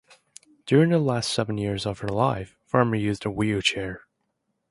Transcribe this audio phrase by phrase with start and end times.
[0.65, 4.01] During the last seven years of her life, Farmer used a wheelchair.